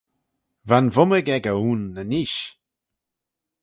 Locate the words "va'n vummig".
0.69-1.27